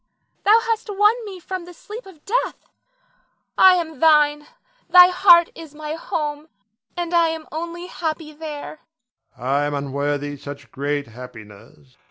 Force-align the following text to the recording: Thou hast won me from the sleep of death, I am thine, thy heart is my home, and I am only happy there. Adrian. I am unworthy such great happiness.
Thou 0.45 0.59
hast 0.61 0.89
won 0.89 1.13
me 1.25 1.39
from 1.39 1.65
the 1.65 1.75
sleep 1.75 2.07
of 2.07 2.25
death, 2.25 2.55
I 3.55 3.75
am 3.75 3.99
thine, 3.99 4.47
thy 4.89 5.09
heart 5.09 5.51
is 5.53 5.75
my 5.75 5.93
home, 5.93 6.47
and 6.97 7.13
I 7.13 7.27
am 7.27 7.45
only 7.51 7.85
happy 7.85 8.31
there. 8.33 8.79
Adrian. 9.35 9.47
I 9.51 9.63
am 9.65 9.73
unworthy 9.75 10.37
such 10.37 10.71
great 10.71 11.05
happiness. 11.05 11.97